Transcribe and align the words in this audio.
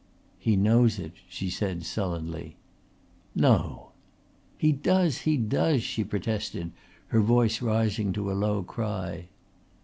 "He 0.39 0.55
knows 0.55 0.97
it," 0.97 1.11
she 1.29 1.51
said 1.51 1.85
sullenly. 1.85 2.55
"No!" 3.35 3.91
"He 4.57 4.71
does! 4.71 5.19
He 5.29 5.37
does!" 5.37 5.83
she 5.83 6.03
protested, 6.03 6.71
her 7.09 7.21
voice 7.21 7.61
rising 7.61 8.11
to 8.13 8.31
a 8.31 8.33
low 8.33 8.63
cry. 8.63 9.27